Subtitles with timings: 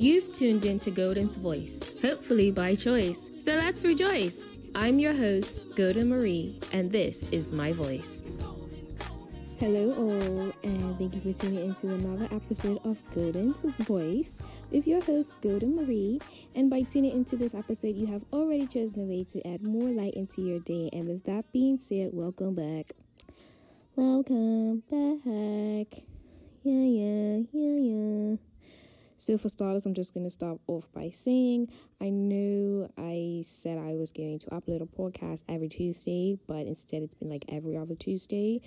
[0.00, 3.40] You've tuned into Golden's Voice, hopefully by choice.
[3.44, 4.70] So let's rejoice.
[4.76, 8.22] I'm your host, Golden Marie, and this is my voice.
[9.58, 14.40] Hello, all, and thank you for tuning into another episode of Golden's Voice
[14.70, 16.20] with your host, Golden Marie.
[16.54, 19.90] And by tuning into this episode, you have already chosen a way to add more
[19.90, 20.90] light into your day.
[20.92, 22.92] And with that being said, welcome back.
[23.96, 26.04] Welcome back.
[26.62, 28.36] Yeah, yeah, yeah, yeah.
[29.28, 31.68] So, for starters, I'm just going to start off by saying
[32.00, 37.02] I know I said I was going to upload a podcast every Tuesday, but instead
[37.02, 38.62] it's been like every other Tuesday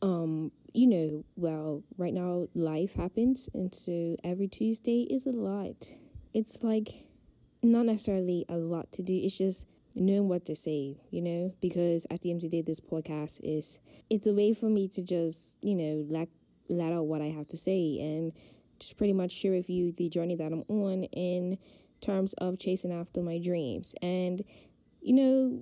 [0.00, 5.90] um, you know, well, right now life happens, and so every Tuesday is a lot.
[6.32, 7.06] It's like
[7.60, 9.12] not necessarily a lot to do.
[9.12, 12.62] It's just knowing what to say, you know, because at the end of the day,
[12.62, 16.28] this podcast is it's a way for me to just you know let
[16.68, 18.32] let out what I have to say and
[18.80, 21.58] just pretty much share with you the journey that I'm on in
[22.00, 23.94] terms of chasing after my dreams.
[24.02, 24.42] And
[25.00, 25.60] you know,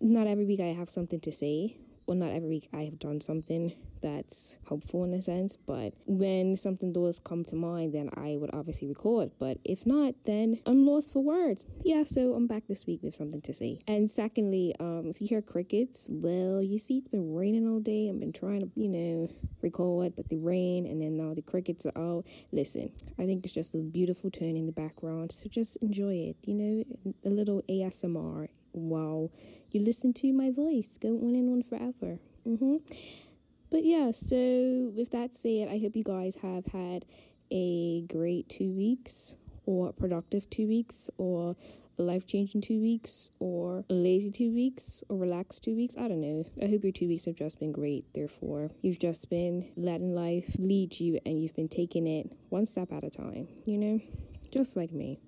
[0.00, 1.76] not every week I have something to say
[2.08, 6.56] well, not every week I have done something that's helpful in a sense, but when
[6.56, 9.32] something does come to mind, then I would obviously record.
[9.38, 11.66] But if not, then I'm lost for words.
[11.84, 13.80] Yeah, so I'm back this week with something to say.
[13.86, 18.08] And secondly, um, if you hear crickets, well, you see, it's been raining all day.
[18.08, 19.28] I've been trying to, you know,
[19.60, 22.24] record, but the rain and then now the crickets are out.
[22.52, 26.36] Listen, I think it's just a beautiful tune in the background, so just enjoy it.
[26.46, 28.48] You know, a little ASMR
[28.80, 29.30] while
[29.70, 32.18] you listen to my voice go on and on forever.
[32.46, 32.76] Mm-hmm.
[33.70, 37.04] But yeah, so with that said, I hope you guys have had
[37.50, 39.34] a great two weeks,
[39.66, 41.56] or productive two weeks, or
[41.98, 45.96] life changing two weeks, or lazy two weeks, or relaxed two weeks.
[45.98, 46.46] I don't know.
[46.62, 48.06] I hope your two weeks have just been great.
[48.14, 52.92] Therefore, you've just been letting life lead you and you've been taking it one step
[52.92, 54.00] at a time, you know?
[54.50, 55.18] Just like me.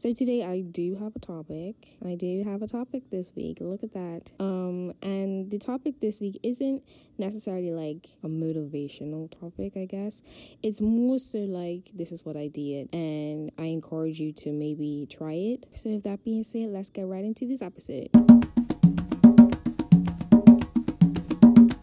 [0.00, 1.74] So today I do have a topic.
[2.06, 3.58] I do have a topic this week.
[3.60, 4.30] Look at that.
[4.38, 6.84] Um, and the topic this week isn't
[7.18, 10.22] necessarily like a motivational topic, I guess.
[10.62, 15.08] It's more so like this is what I did, and I encourage you to maybe
[15.10, 15.66] try it.
[15.72, 18.10] So, with that being said, let's get right into this episode.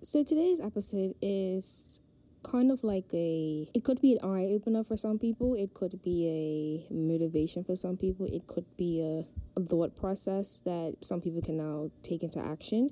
[0.03, 1.99] So, today's episode is
[2.45, 5.56] kind of like a it could be an eye opener for some people.
[5.56, 8.28] It could be a motivation for some people.
[8.28, 12.91] It could be a, a, thought process that some people can now take into action.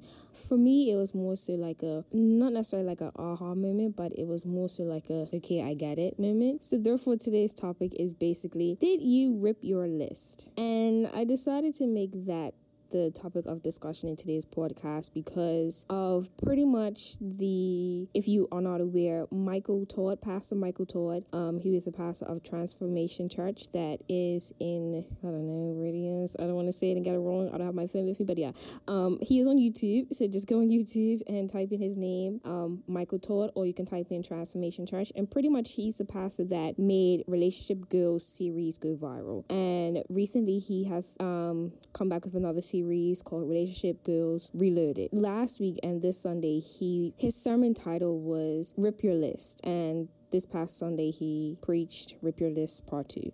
[0.50, 4.12] For me it was more so like a not necessarily like a aha moment but
[4.18, 6.64] it was more so like a okay i get it moment.
[6.64, 10.50] So therefore today's topic is basically did you rip your list?
[10.58, 12.54] And i decided to make that
[12.94, 18.62] the topic of discussion in today's podcast because of pretty much the, if you are
[18.62, 23.72] not aware, Michael Todd, Pastor Michael Todd, um, he is a pastor of Transformation Church
[23.72, 25.94] that is in, I don't know where.
[25.94, 27.50] I don't want to say it and get it wrong.
[27.50, 28.52] I don't have my phone with me, but yeah.
[28.88, 30.14] Um, he is on YouTube.
[30.14, 33.74] So just go on YouTube and type in his name, um, Michael Todd, or you
[33.74, 35.12] can type in Transformation Church.
[35.16, 39.50] And pretty much he's the pastor that made Relationship Goals series go viral.
[39.50, 45.10] And recently he has um, come back with another series series called Relationship Goals Reloaded.
[45.14, 50.46] Last week and this Sunday, he his sermon title was Rip Your List, and this
[50.46, 53.32] past Sunday he preached Rip Your List Part Two.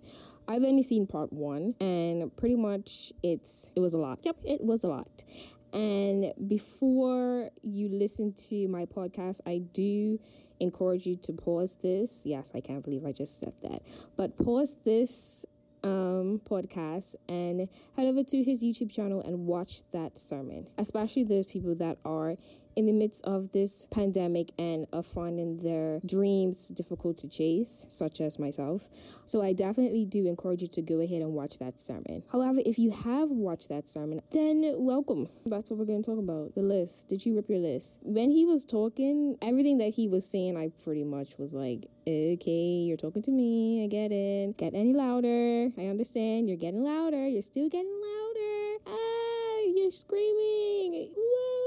[0.47, 4.19] I've only seen Part One, and pretty much it's it was a lot.
[4.23, 5.23] Yep, it was a lot.
[5.73, 10.19] And before you listen to my podcast, I do
[10.59, 12.23] encourage you to pause this.
[12.25, 13.81] Yes, I can't believe I just said that.
[14.15, 15.45] But pause this
[15.83, 21.45] um, podcast and head over to his YouTube channel and watch that sermon, especially those
[21.45, 22.35] people that are
[22.75, 28.21] in the midst of this pandemic and are finding their dreams difficult to chase, such
[28.21, 28.87] as myself.
[29.25, 32.23] So I definitely do encourage you to go ahead and watch that sermon.
[32.31, 35.27] However, if you have watched that sermon, then welcome.
[35.45, 37.07] That's what we're going to talk about the list.
[37.09, 37.99] Did you rip your list?
[38.01, 42.85] When he was talking, everything that he was saying, I pretty much was like, okay,
[42.87, 43.83] you're talking to me.
[43.83, 44.57] I get it.
[44.57, 45.69] Get any louder.
[45.77, 46.47] I understand.
[46.47, 47.27] You're getting louder.
[47.27, 48.77] You're still getting louder.
[48.87, 51.11] Ah, you're screaming.
[51.15, 51.58] Whoa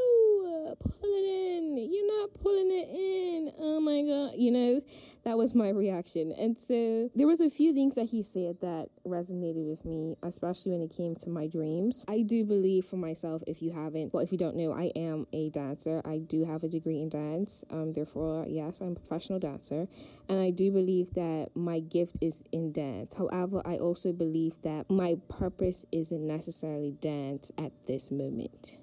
[0.79, 1.77] pull it in.
[1.91, 3.53] You're not pulling it in.
[3.59, 4.35] Oh my God.
[4.37, 4.81] You know,
[5.25, 6.33] that was my reaction.
[6.33, 10.73] And so there was a few things that he said that resonated with me, especially
[10.73, 12.05] when it came to my dreams.
[12.09, 15.27] I do believe for myself, if you haven't, well, if you don't know, I am
[15.33, 16.03] a dancer.
[16.05, 17.65] I do have a degree in dance.
[17.71, 19.89] Um, therefore, yes, I'm a professional dancer.
[20.29, 23.15] And I do believe that my gift is in dance.
[23.17, 28.79] However, I also believe that my purpose isn't necessarily dance at this moment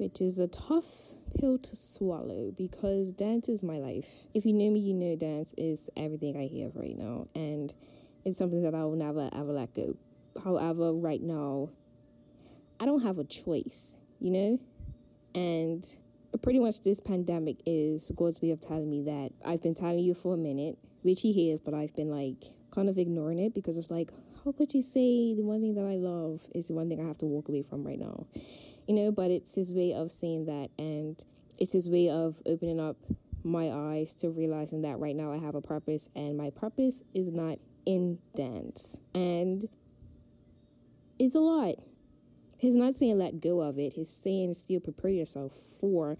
[0.00, 4.26] which is a tough pill to swallow because dance is my life.
[4.34, 7.26] If you know me, you know dance is everything I have right now.
[7.34, 7.72] And
[8.24, 9.96] it's something that I will never ever let go.
[10.44, 11.70] However, right now,
[12.78, 14.60] I don't have a choice, you know?
[15.34, 15.86] And
[16.42, 20.14] pretty much this pandemic is God's way of telling me that I've been telling you
[20.14, 22.44] for a minute, which He hears, but I've been like
[22.74, 24.10] kind of ignoring it because it's like,
[24.44, 27.06] how could you say the one thing that I love is the one thing I
[27.06, 28.26] have to walk away from right now?
[28.86, 31.22] You know, but it's His way of saying that, and
[31.58, 32.96] it's His way of opening up
[33.42, 37.30] my eyes to realizing that right now I have a purpose, and my purpose is
[37.30, 38.98] not in dance.
[39.14, 39.68] And
[41.18, 41.76] it's a lot.
[42.58, 43.94] He's not saying let go of it.
[43.94, 46.18] He's saying still prepare yourself for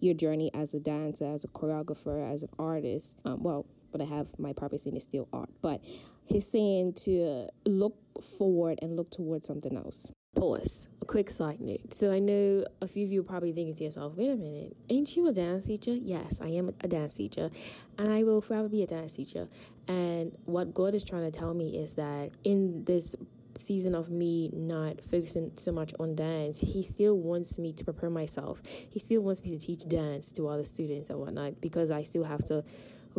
[0.00, 3.18] your journey as a dancer, as a choreographer, as an artist.
[3.24, 5.50] Um, well, but I have my purpose in it's still art.
[5.62, 5.80] But
[6.26, 10.10] he's saying to look forward and look towards something else.
[10.36, 10.88] Pause.
[11.08, 11.94] Quick side note.
[11.94, 14.76] So I know a few of you are probably thinking to yourself, wait a minute,
[14.90, 15.92] ain't you a dance teacher?
[15.92, 17.50] Yes, I am a dance teacher,
[17.96, 19.48] and I will forever be a dance teacher.
[19.86, 23.16] And what God is trying to tell me is that in this
[23.56, 28.10] season of me not focusing so much on dance, he still wants me to prepare
[28.10, 28.60] myself.
[28.66, 32.24] He still wants me to teach dance to other students and whatnot because I still
[32.24, 32.64] have to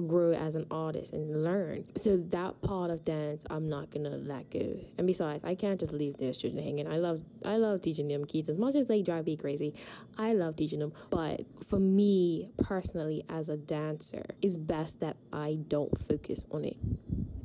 [0.01, 1.85] grow as an artist and learn.
[1.97, 4.79] So that part of dance I'm not gonna let go.
[4.97, 6.87] And besides, I can't just leave their children hanging.
[6.87, 9.73] I love I love teaching them kids as much as they drive me crazy.
[10.17, 10.93] I love teaching them.
[11.09, 16.77] But for me personally as a dancer, it's best that I don't focus on it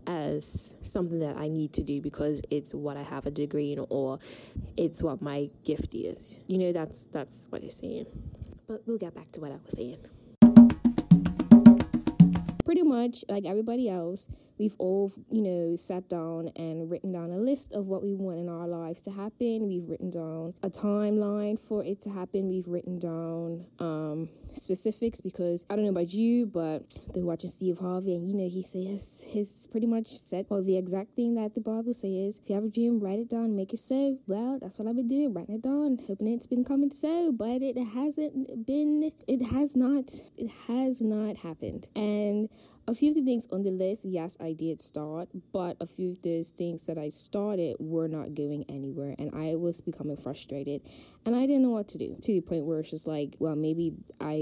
[0.07, 3.85] as something that I need to do because it's what I have a degree in
[3.89, 4.19] or
[4.77, 6.41] it's what my gift is.
[6.47, 8.07] You know, that's that's what it's saying.
[8.67, 9.99] But we'll get back to what I was saying.
[12.65, 17.39] Pretty much like everybody else, We've all, you know, sat down and written down a
[17.39, 19.67] list of what we want in our lives to happen.
[19.67, 22.49] We've written down a timeline for it to happen.
[22.49, 27.79] We've written down um, specifics because I don't know about you, but been watching Steve
[27.79, 31.55] Harvey and you know he says he's pretty much said well the exact thing that
[31.55, 32.41] the Bible says.
[32.43, 34.19] If you have a dream, write it down, make it so.
[34.27, 37.63] Well, that's what I've been doing, writing it down, hoping it's been coming so, but
[37.63, 39.11] it hasn't been.
[39.27, 40.11] It has not.
[40.37, 42.49] It has not happened, and
[42.87, 46.11] a few of the things on the list, yes, I did start, but a few
[46.11, 50.83] of those things that I started were not going anywhere, and I was becoming frustrated,
[51.25, 53.57] and I didn't know what to do to the point where it's just like, well,
[53.57, 53.95] maybe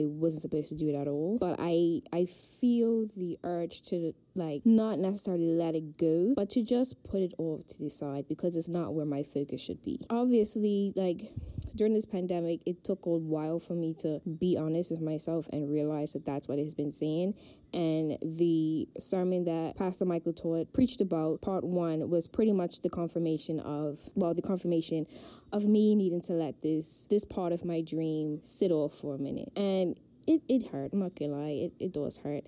[0.09, 1.39] Wasn't supposed to do it at all.
[1.39, 6.63] But I I feel the urge to like not necessarily let it go, but to
[6.63, 10.01] just put it off to the side because it's not where my focus should be.
[10.11, 11.33] Obviously, like
[11.77, 15.71] during this pandemic, it took a while for me to be honest with myself and
[15.71, 17.35] realize that that's what it's been saying.
[17.75, 22.91] And the sermon that Pastor Michael taught preached about, part one, was pretty much the
[22.91, 25.07] confirmation of, well, the confirmation
[25.53, 29.19] of me needing to let this this part of my dream sit off for a
[29.19, 29.51] minute.
[29.57, 29.97] And
[30.27, 32.45] it, it hurt, I'm not gonna lie, it, it does hurt.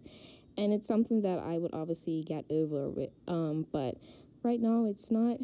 [0.56, 3.10] And it's something that I would obviously get over with.
[3.26, 3.96] Um, but
[4.42, 5.38] right now it's not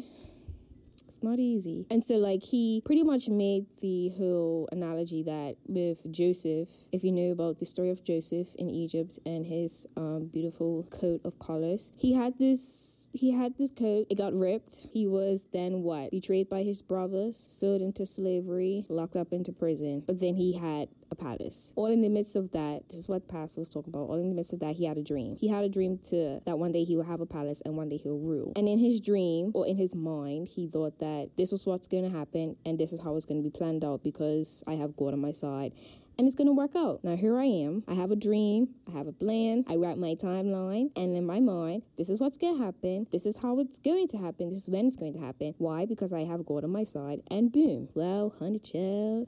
[1.11, 1.85] it's not easy.
[1.89, 7.11] And so, like, he pretty much made the whole analogy that with Joseph, if you
[7.11, 11.91] know about the story of Joseph in Egypt and his um, beautiful coat of colors,
[11.97, 14.07] he had this he had this coat.
[14.09, 14.87] It got ripped.
[14.93, 16.11] He was then what?
[16.11, 20.03] Betrayed by his brothers, sold into slavery, locked up into prison.
[20.07, 21.73] But then he had a palace.
[21.75, 24.09] All in the midst of that, this is what pastor was talking about.
[24.09, 25.37] All in the midst of that, he had a dream.
[25.39, 27.89] He had a dream to that one day he will have a palace and one
[27.89, 28.53] day he'll rule.
[28.55, 32.09] And in his dream or in his mind, he thought that this was what's going
[32.09, 34.95] to happen and this is how it's going to be planned out because I have
[34.95, 35.73] God on my side
[36.17, 37.03] and it's going to work out.
[37.03, 37.83] Now, here I am.
[37.87, 38.75] I have a dream.
[38.87, 39.63] I have a plan.
[39.67, 40.91] I write my timeline.
[40.95, 43.07] And in my mind, this is what's going to happen.
[43.11, 44.49] This is how it's going to happen.
[44.49, 45.55] This is when it's going to happen.
[45.57, 45.85] Why?
[45.85, 47.21] Because I have God on my side.
[47.31, 47.89] And boom.
[47.95, 49.27] Well, honey child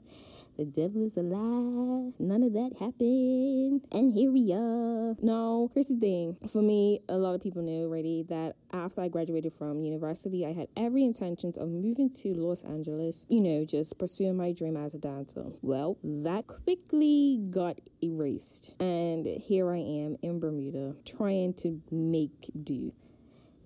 [0.56, 2.12] the devil is a lie.
[2.18, 3.82] None of that happened.
[3.90, 5.16] And here we are.
[5.20, 6.36] No, here's the thing.
[6.48, 10.52] For me, a lot of people know already that after I graduated from university, I
[10.52, 14.94] had every intentions of moving to Los Angeles, you know, just pursuing my dream as
[14.94, 15.46] a dancer.
[15.62, 18.74] Well, that quickly got erased.
[18.80, 22.92] And here I am in Bermuda trying to make do.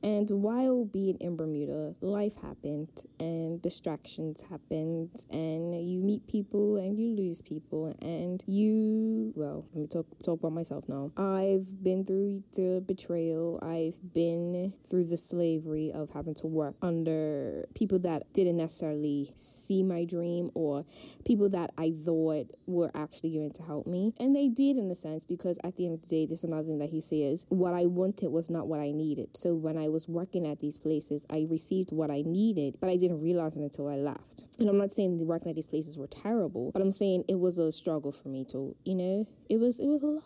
[0.02, 6.98] And while being in Bermuda, life happened and distractions happened, and you meet people and
[6.98, 11.10] you lose people, and you, well, let me talk, talk about myself now.
[11.16, 17.66] I've been through the betrayal, I've been through the slavery of having to work under
[17.74, 20.84] people that didn't necessarily see my dream or
[21.24, 24.12] people that I thought were actually going to help me.
[24.18, 26.44] And they did in a sense because at the end of the day, this is
[26.44, 29.36] another thing that he says what I wanted was not what I needed.
[29.36, 32.96] So when I was working at these places, I received what I needed, but I
[32.96, 34.44] didn't realize it until I left.
[34.58, 37.38] And I'm not saying the working at these places were terrible, but I'm saying it
[37.38, 40.22] was a struggle for me to, you know, it was it was a lot.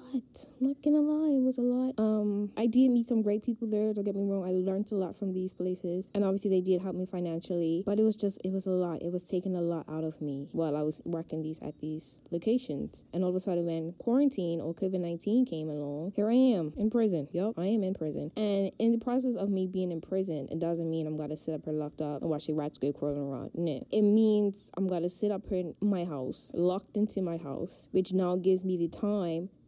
[0.60, 1.94] I'm not gonna lie, it was a lot.
[1.98, 3.92] Um, I did meet some great people there.
[3.92, 4.44] Don't get me wrong.
[4.44, 7.84] I learned a lot from these places, and obviously they did help me financially.
[7.86, 9.02] But it was just it was a lot.
[9.02, 12.20] It was taking a lot out of me while I was working these at these
[12.30, 13.04] locations.
[13.12, 16.72] And all of a sudden, when quarantine or COVID nineteen came along, here I am
[16.76, 17.28] in prison.
[17.32, 18.32] Yup, I am in prison.
[18.36, 21.54] And in the process of me being in prison, it doesn't mean I'm gonna sit
[21.54, 23.52] up here locked up and watch the rats go crawling around.
[23.54, 27.88] No, it means I'm gonna sit up here in my house, locked into my house,
[27.92, 29.11] which now gives me the time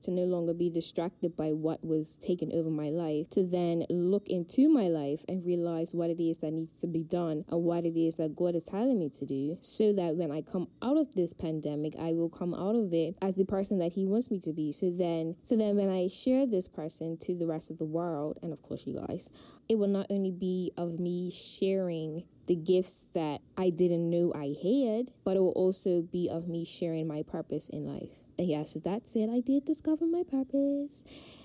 [0.02, 4.28] to no longer be distracted by what was taking over my life, to then look
[4.28, 7.84] into my life and realize what it is that needs to be done and what
[7.84, 10.98] it is that God is telling me to do, so that when I come out
[10.98, 14.30] of this pandemic, I will come out of it as the person that He wants
[14.30, 14.72] me to be.
[14.72, 18.38] So then, so then when I share this person to the rest of the world,
[18.42, 19.30] and of course you guys,
[19.68, 24.54] it will not only be of me sharing the gifts that I didn't know I
[24.62, 28.23] had, but it will also be of me sharing my purpose in life.
[28.38, 31.04] Yes, with that said, I did discover my purpose.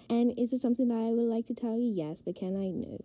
[0.09, 1.91] And is it something that I would like to tell you?
[1.93, 2.71] Yes, but can I?
[2.71, 2.99] No.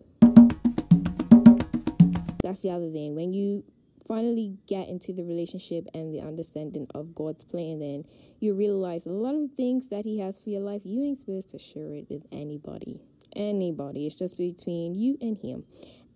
[2.43, 3.15] That's the other thing.
[3.15, 3.65] When you
[4.07, 8.05] finally get into the relationship and the understanding of God's plan, then
[8.41, 11.51] you realize a lot of things that He has for your life, you ain't supposed
[11.51, 13.01] to share it with anybody.
[13.37, 14.07] Anybody.
[14.07, 15.65] It's just between you and Him.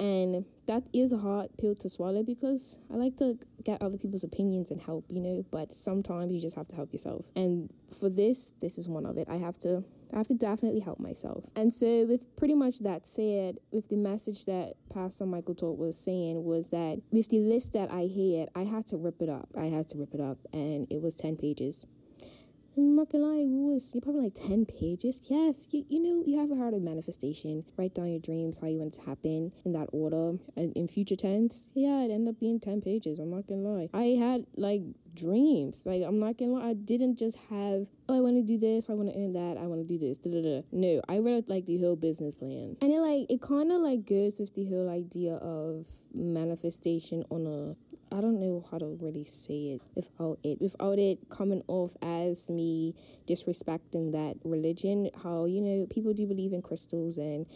[0.01, 4.23] And that is a hard pill to swallow because I like to get other people's
[4.23, 7.25] opinions and help, you know, but sometimes you just have to help yourself.
[7.35, 9.29] And for this, this is one of it.
[9.31, 9.83] I have to
[10.13, 11.47] I have to definitely help myself.
[11.57, 15.99] And so with pretty much that said, with the message that Pastor Michael Todd was
[15.99, 19.49] saying was that with the list that I had, I had to rip it up.
[19.57, 21.87] I had to rip it up and it was 10 pages.
[22.79, 25.21] I'm not gonna lie, it was probably like 10 pages.
[25.25, 27.65] Yes, you, you know, you have a heart of manifestation.
[27.77, 30.39] Write down your dreams, how you want to happen in that order.
[30.57, 33.19] And in future tense, yeah, it ended up being 10 pages.
[33.19, 33.89] I'm not gonna lie.
[33.93, 34.83] I had like
[35.13, 35.83] dreams.
[35.85, 38.93] Like, I'm not gonna lie, I didn't just have, oh, I wanna do this, I
[38.93, 40.63] wanna earn that, I wanna do this, da da da.
[40.71, 42.77] No, I wrote like the whole business plan.
[42.81, 47.47] And it like, it kind of like goes with the whole idea of manifestation on
[47.47, 51.97] a I don't know how to really say it without it without it coming off
[52.01, 52.95] as me
[53.29, 55.11] disrespecting that religion.
[55.23, 57.47] How you know people do believe in crystals and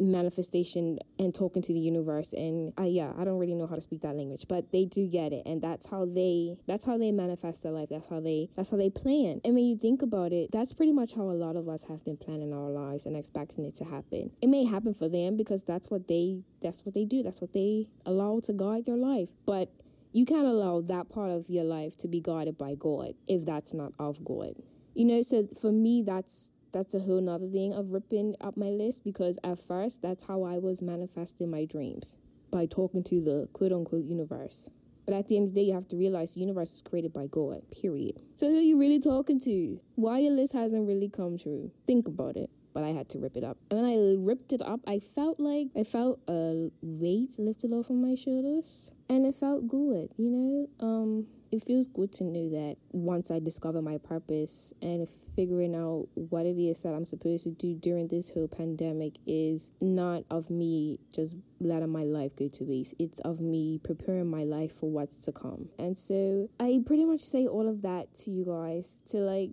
[0.00, 2.32] manifestation and talking to the universe.
[2.32, 5.06] And uh, yeah i don't really know how to speak that language but they do
[5.08, 5.42] get it.
[5.46, 7.88] And that's how they that's how they manifest their life.
[7.90, 9.40] That's how they that's how they plan.
[9.44, 12.04] And when you think about it that's pretty much how a lot of us have
[12.04, 14.30] been planning our lives and expecting it to happen.
[14.40, 17.22] It may happen for them because that's what they that's what they do.
[17.22, 19.28] That's what they allow to guide their life.
[19.46, 19.70] But
[20.12, 23.72] you can't allow that part of your life to be guided by god if that's
[23.72, 24.54] not of god.
[24.94, 28.68] You know so for me that's that's a whole nother thing of ripping up my
[28.68, 32.16] list because at first that's how I was manifesting my dreams
[32.50, 34.68] by talking to the quote unquote universe.
[35.06, 37.12] But at the end of the day, you have to realize the universe is created
[37.12, 38.22] by God, period.
[38.36, 39.80] So who are you really talking to?
[39.96, 41.72] Why your list hasn't really come true?
[41.86, 42.50] Think about it.
[42.72, 43.56] But I had to rip it up.
[43.70, 47.90] And when I ripped it up, I felt like I felt a weight lifted off
[47.90, 48.92] of my shoulders.
[49.08, 50.68] And it felt good, you know?
[50.78, 56.06] Um, it feels good to know that once I discover my purpose and figuring out
[56.14, 60.48] what it is that I'm supposed to do during this whole pandemic is not of
[60.48, 62.94] me just letting my life go to waste.
[62.98, 65.70] It's of me preparing my life for what's to come.
[65.78, 69.50] And so I pretty much say all of that to you guys to like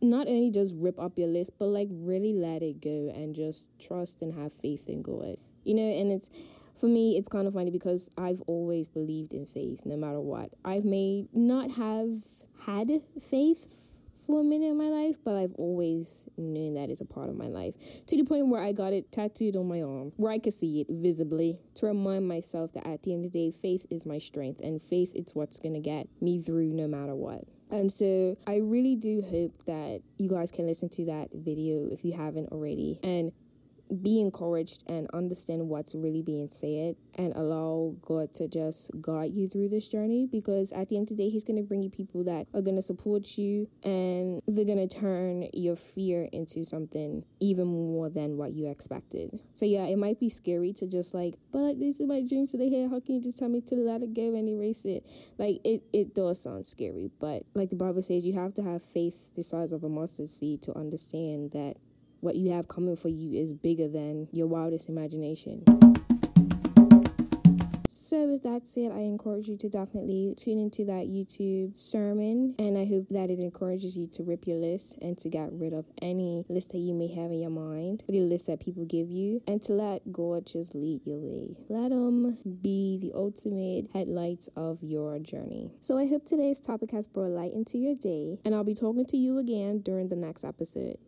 [0.00, 3.68] not only just rip up your list, but like really let it go and just
[3.78, 5.36] trust and have faith in God.
[5.64, 6.30] You know, and it's
[6.78, 10.50] for me, it's kind of funny because I've always believed in faith no matter what.
[10.64, 12.12] I may not have
[12.66, 12.90] had
[13.20, 13.66] faith
[14.26, 17.36] for a minute in my life, but I've always known that it's a part of
[17.36, 17.74] my life.
[18.06, 20.80] To the point where I got it tattooed on my arm, where I could see
[20.80, 24.18] it visibly, to remind myself that at the end of the day, faith is my
[24.18, 27.44] strength, and faith is what's gonna get me through no matter what.
[27.70, 32.04] And so I really do hope that you guys can listen to that video if
[32.04, 32.98] you haven't already.
[33.02, 33.32] And
[34.02, 39.48] be encouraged and understand what's really being said and allow God to just guide you
[39.48, 41.90] through this journey because at the end of the day, He's going to bring you
[41.90, 46.64] people that are going to support you and they're going to turn your fear into
[46.64, 49.38] something even more than what you expected.
[49.54, 52.52] So, yeah, it might be scary to just like, but like, this is my dreams
[52.52, 52.68] today.
[52.68, 55.06] Here, how can you just tell me to let it go and erase it?
[55.38, 58.82] Like, it, it does sound scary, but like the Bible says, you have to have
[58.82, 61.76] faith the size of a mustard seed to understand that
[62.20, 65.64] what you have coming for you is bigger than your wildest imagination.
[68.06, 72.78] So, with that said, I encourage you to definitely tune into that YouTube sermon, and
[72.78, 75.86] I hope that it encourages you to rip your list and to get rid of
[76.00, 79.42] any list that you may have in your mind, the list that people give you,
[79.48, 81.56] and to let God just lead your way.
[81.68, 85.72] Let Him be the ultimate headlights of your journey.
[85.80, 89.06] So, I hope today's topic has brought light into your day, and I'll be talking
[89.06, 90.98] to you again during the next episode.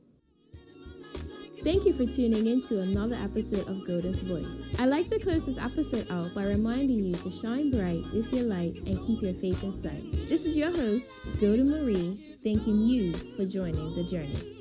[1.63, 4.63] Thank you for tuning in to another episode of Golden's Voice.
[4.79, 8.45] I'd like to close this episode out by reminding you to shine bright with your
[8.45, 10.13] light and keep your faith in sight.
[10.29, 14.58] This is your host, Golden Marie, thanking you for joining the journey.